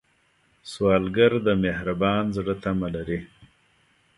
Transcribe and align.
سوالګر 0.71 1.31
د 1.47 1.49
مهربان 1.63 2.23
زړه 2.35 2.53
تمه 2.63 2.87
لري 2.95 3.19